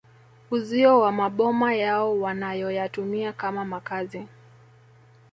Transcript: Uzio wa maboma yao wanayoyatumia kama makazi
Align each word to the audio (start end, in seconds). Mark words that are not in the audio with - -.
Uzio 0.51 0.99
wa 0.99 1.11
maboma 1.11 1.73
yao 1.73 2.19
wanayoyatumia 2.21 3.33
kama 3.33 3.65
makazi 3.65 4.27